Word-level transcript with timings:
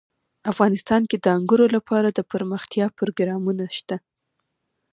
افغانستان 0.51 1.01
کې 1.09 1.17
د 1.19 1.25
انګور 1.37 1.61
لپاره 1.77 2.07
دپرمختیا 2.19 2.85
پروګرامونه 2.97 3.65
شته. 3.77 3.97